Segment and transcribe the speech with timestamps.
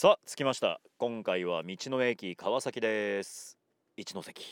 [0.00, 0.80] さあ着きました。
[0.96, 3.58] 今回は道の駅川崎です。
[3.96, 4.44] 一ノ関。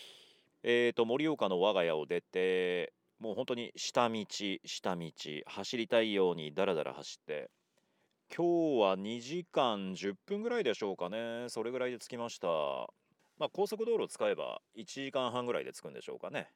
[0.65, 4.25] えーと盛岡の我が家を出てもう本当に下道
[4.65, 5.11] 下道
[5.47, 7.49] 走りたいようにダラダラ走って。
[8.37, 11.49] 今日は2時間10分ぐらいでしょうかね。
[11.49, 12.49] それぐらいで着きました。
[13.39, 16.49] まあ高速道路を使えば1時間半ぐらいで着くんでしょうかね。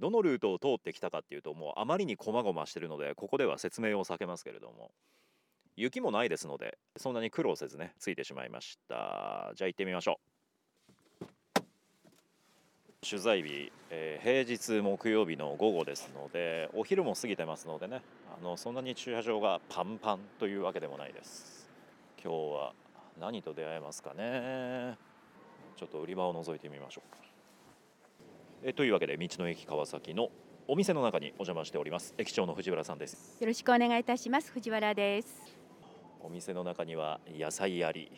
[0.00, 4.90] どのルートを通ってきたかっていうともうあまりに細々してるのでここでは説明を避けますけれども。
[5.80, 9.52] 雪もないですのでそんなに苦労せずねついてしまいました。
[9.54, 11.62] じゃあ行ってみましょう。
[13.08, 18.02] 取材日、えー平日木曜日の午後ですのでお昼も過ぎてますのでね
[18.36, 21.68] あのそんなに駐車場がパンパンというわけでもないです。
[22.20, 22.72] 今日は
[23.20, 24.98] 何と出会えますかね。
[25.76, 27.18] ちょっと売り場を覗いてみましょう。
[28.64, 30.30] えというわけで道の駅川崎の
[30.66, 32.14] お店の中にお邪魔しております。
[32.18, 33.36] 駅長の藤原さんです。
[33.40, 34.50] よろしくお願いいたします。
[34.50, 35.57] 藤原です。
[36.20, 38.10] お店の中には野菜あり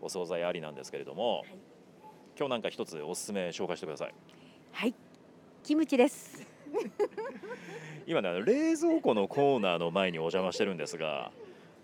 [0.00, 1.54] お惣菜ありなんですけれども、い。
[2.38, 4.14] 今日なんか一つおすすめ紹介してください。
[4.72, 4.94] はい、
[5.62, 6.46] キムチです。
[8.06, 11.30] 今ね冷蔵庫のコーナーの前にお邪魔してるんですが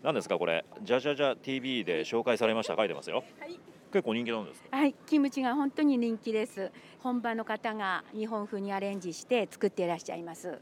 [0.03, 0.65] 何ですかこれ？
[0.83, 2.77] じゃじゃじゃ TV で紹介されました。
[2.77, 3.25] 書いてますよ。
[3.41, 3.59] はい、
[3.93, 4.77] 結構人気なんですか？
[4.77, 6.71] はい、キムチが本当に人気です。
[7.01, 10.61] 本場の方が日本風にアレンジして作っていらっしゃいます。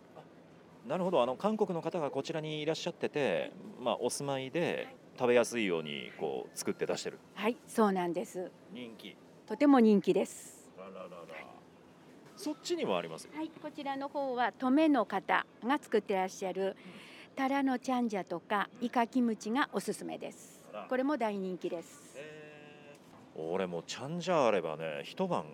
[0.86, 1.22] なるほど。
[1.22, 4.88] あの韓国の方がこちらにいらっしゃっててまあお住まいで
[5.22, 8.50] 食べやすいようにこう作って出してるはい、そうなんです。
[8.72, 10.68] 人気とても人気です。
[10.76, 11.10] らららら
[12.36, 16.74] そっちにもありますよはい、こちらの方は登米の方が作ってらっしゃる
[17.36, 20.60] タラのチャンジャとかイカキムチがおすすめです。
[20.88, 22.02] これも大人気です。
[23.36, 25.44] 俺もうちゃんじゃあればね一晩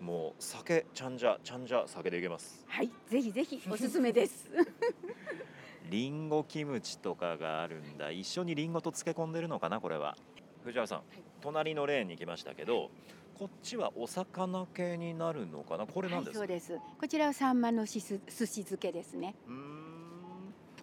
[0.00, 4.48] もう酒ちゃんじゃちゃんじゃ酒でいけますはい、ぜひぜひおすすめです。
[5.90, 10.16] リンゴキムチとかがあるんだ一緒にリンゴと漬け込んでるのかなこれは
[10.64, 11.02] 藤原さん、
[11.42, 12.90] 隣のレーンに来ましたけど
[13.38, 15.86] こっちはお魚系になるのかな？
[15.86, 16.78] これなんですか、はい、そうです。
[17.00, 19.34] こちらはサンマのしす寿司漬けですね。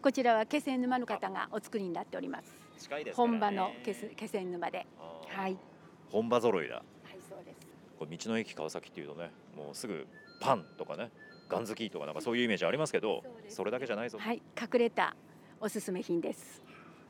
[0.02, 2.54] こちらは気仙沼の方がお作りになっております。
[2.78, 4.86] 近いですね本場の気仙気仙沼で。
[5.30, 5.58] はい。
[6.12, 6.84] 本場揃いだはい、
[7.30, 7.58] そうです。
[7.98, 10.06] これ道の駅川崎っていうとねもうすぐ
[10.42, 11.10] パンとかね
[11.52, 15.16] ガンズキーとかなんかそういうイメージありますけどそれだけじゃないぞ、はい、隠れた
[15.60, 16.62] おすすめ品です。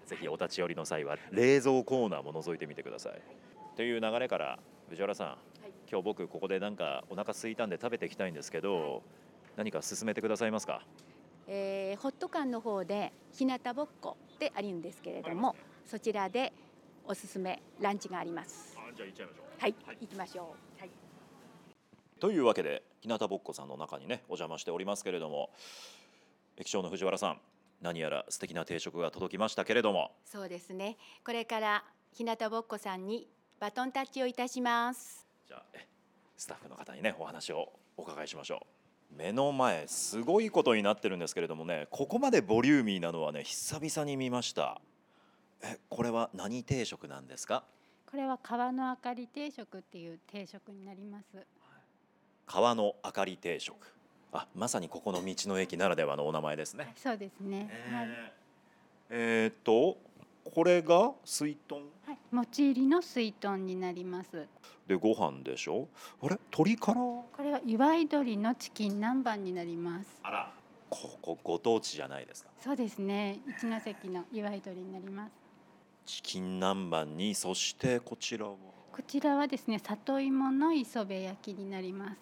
[0.07, 3.21] ぜひお立ち寄りの際は冷蔵コーナーも覗いてみてください。
[3.77, 4.59] という流れから
[4.89, 9.03] 藤原さん、い今日僕ここでなんかお腹空いたんで食べていきたいんですけど、
[9.55, 10.81] 何か勧めてくださいますか？
[11.47, 16.51] えーホット缶の方で日向ぼっこってあるんですけれども、そちらで
[17.05, 18.77] おすすめランチがあります。
[18.97, 20.79] じゃあ行っちゃいましょうはい、はい行きましょう。
[20.79, 20.89] はい。
[22.21, 25.49] というわけで日向ぼっこさんの中にねお邪魔しておりますけれども
[26.55, 27.39] 駅長の藤原さん
[27.81, 30.97] 何やら素敵な定食が届きましたけれどもそうですね。
[31.25, 31.83] これから
[32.13, 33.27] 日向ぼっこさんに
[33.59, 35.25] バトンタッチをいたします。
[35.47, 35.87] じゃあえ
[36.37, 38.67] スタッフの方にねお話をお伺いしましょ
[39.11, 44.79] う目の前すごいことになってるんですけれどもねここまでボリューミーなのはね久々に見ました
[45.63, 47.63] えこれは何定食なんですか？
[48.09, 51.25] これは川の明かり定食っていう定食になります。
[52.51, 53.75] 川の明かり定食
[54.33, 57.69] あまさにここの道の駅ならではのお名前ですねそうですね。
[57.89, 58.07] はい。
[59.09, 59.97] えーっと
[60.43, 61.75] これが水豚？
[62.05, 64.47] はい、餅入りの水豚になります。
[64.85, 65.87] でご飯でしょ？
[66.21, 66.37] あれ？
[66.51, 70.19] 鶏からこれは祝い鶏のチキン南蛮になります。
[70.23, 70.51] あら
[70.89, 73.39] ここご当地じゃないですかそうですね。
[73.47, 75.31] 一ノ関の祝い鶏になります。
[76.05, 78.55] チキン南蛮にそしてこちらは？
[78.91, 82.17] こちらはですね、里芋の磯辺焼きになります。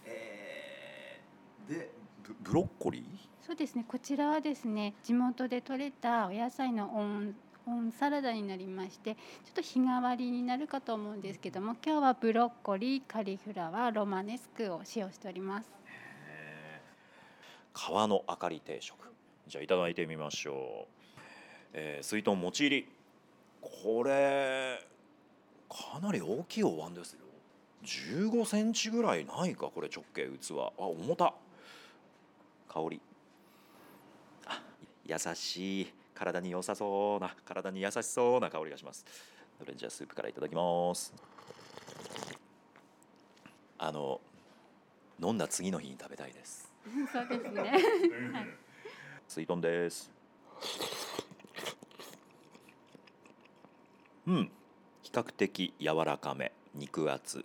[1.67, 1.89] で
[2.23, 3.03] ブブロッコリー？
[3.45, 3.85] そうですね。
[3.87, 7.35] こちらはですね、地元で採れたお野菜のオン
[7.67, 9.21] オンサラダになりまして、ちょ
[9.51, 15.69] っと日替わりになるかと思うんですけども、今日はブロッコリー、カリフラワー、ロマネスクを使用しております。
[17.73, 18.97] 川の明かり定食
[19.47, 20.87] じゃあいただいてみましょう、
[21.73, 22.87] えー、水豚もち入り
[23.61, 24.83] これ
[25.69, 27.19] かなり大きいお椀ですよ。
[27.85, 30.53] 15センチぐらいないかこれ直径器。
[30.59, 31.33] あ重た。
[32.67, 33.01] 香り。
[34.45, 34.61] あ
[35.05, 35.93] 優しい。
[36.19, 39.05] 体に良さそうな体に優しそうな香りがします。
[39.57, 41.13] それじゃあスープからいただきます。
[43.77, 44.19] あの
[45.21, 46.69] 飲んだ次の日に食べたいです。
[47.13, 47.73] そうですね。
[49.27, 50.11] 水豚です。
[54.27, 54.51] うん、
[55.09, 57.43] 比較的柔らかめ、肉厚。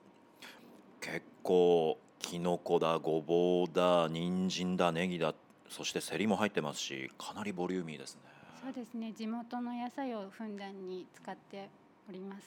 [1.01, 5.35] 結構きのこだ、ごぼうだ、人参だ、ネギだ、
[5.71, 8.21] そしてセリも入ってますし、かなりボリューミーですね。
[8.63, 9.15] そうですね。
[9.15, 11.71] 地元の野菜をふんだんに使って
[12.07, 12.43] おります。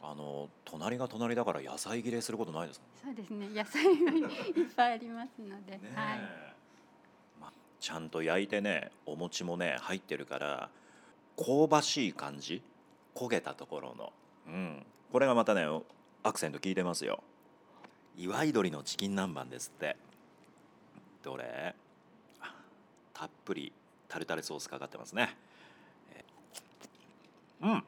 [0.00, 3.48] あの隣が隣だから野菜切れすることないですかそうですね。
[3.48, 6.20] 野菜がいっぱいありますので、はい。
[7.40, 10.68] まちゃんと焼いてねお餅もね入ってるから
[11.36, 12.62] 香ばしい感じ
[13.14, 14.12] 焦げたところの、
[14.46, 15.66] うん、これがまたね
[16.22, 17.22] アクセント効いてますよ。
[18.16, 19.96] 祝い鶏のチキン南蛮ですって。
[21.22, 21.74] どれ？
[22.40, 22.54] あ
[23.12, 23.72] たっぷり
[24.08, 25.36] タルタルソースかかってますね。
[26.14, 26.24] え
[27.62, 27.84] うん。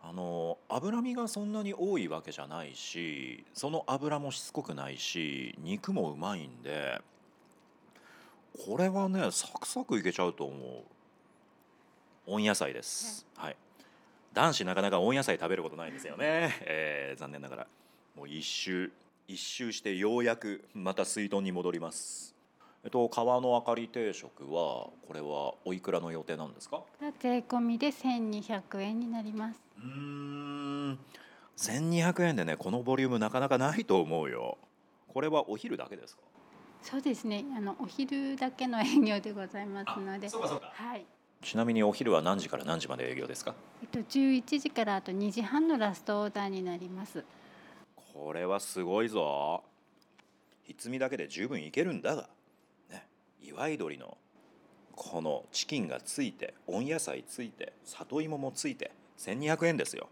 [0.00, 7.02] あの脂身がそんなに多いわけじゃないしその脂もしつこくないし肉もうまいんで
[8.64, 10.60] これはねサクサクいけちゃうと思う。
[12.26, 13.26] 温野菜です。
[13.36, 13.56] はい、
[14.34, 17.66] 男子なかなか温野菜食べることないんですよね、えー残念ながら。
[18.16, 18.92] もう一周
[19.26, 22.34] 一周してようやくまた水遁に戻ります。
[22.84, 26.82] えっと川の明かり定食はこれはおいくらの予定なんですか？
[27.20, 29.60] 税込みで1200円になります。
[29.78, 29.84] うー
[30.92, 30.98] ん。
[31.56, 34.58] 1200円でねこのボリュームなかなかないと思うよ。
[35.12, 36.22] これはお昼だけですか？
[36.82, 37.44] そうですね。
[37.56, 40.70] あのお昼だけの営業でございますので、そうかそうか。
[40.74, 41.04] はい。
[41.42, 43.54] ちなみにお昼は何時から何時まで営業ですか？
[43.82, 47.24] えっと11時からあと2時半のラストオーダーになります。
[48.14, 49.62] これはすごいぞ。
[50.64, 52.28] ひつみだけで十分いけるんだが。
[52.90, 53.06] ね
[53.40, 54.18] 祝い鶏の
[54.94, 60.08] このチキンがついて温野菜ついて里芋もついて1200円ですよ。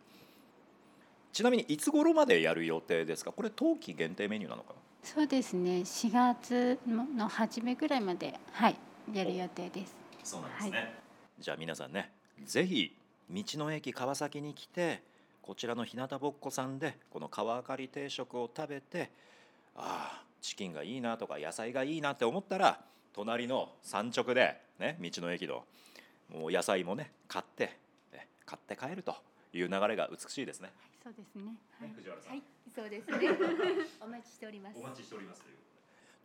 [1.32, 3.32] ちなみにいつ頃までやる予定ですか？
[3.32, 4.76] これ冬季限定メニューなのかな？
[5.02, 5.80] そうですね。
[5.80, 8.76] 4月の初めぐらいまではい
[9.12, 9.94] やる予定です。
[10.24, 10.94] そうなんですね、
[11.38, 12.10] じゃあ皆さんね
[12.44, 12.94] ぜひ
[13.30, 15.02] 道の駅川崎に来て
[15.42, 19.10] こちらの日向ぼっこさんでこの川明かり定食を食べて
[19.76, 22.80] ああチキンがいいなとか野菜がいいなって思ったら
[23.14, 25.64] 隣の産直でね道の駅の
[26.32, 27.76] もう野菜もね買って
[28.12, 29.14] ね買って帰ると
[29.52, 30.70] いう流れが美しいですね。
[31.02, 31.54] そうですね。
[31.80, 31.90] はい。
[31.94, 32.42] 藤原さんはい、
[32.74, 33.16] そうですね。
[34.02, 34.78] お待ちしております。
[34.78, 35.62] お待ちしておりますというこ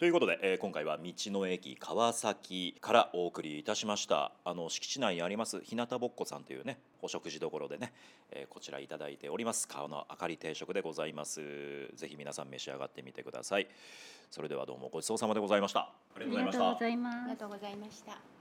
[0.02, 4.32] ということで、えー今回は道の駅川崎からお送りいたしました。
[4.44, 7.94] あの敷地内にあります日向ぼっこさんというねお食事どころでね、
[8.32, 9.68] えーこちらいただいております。
[9.68, 11.40] 川の明かり定食でございます。
[11.94, 13.68] ぜひ皆さん召し上がってみてください。
[14.32, 15.82] それではどうもごちそうさまでございました。
[16.16, 17.36] ありがとうございましたありが。
[17.36, 18.22] とうございました。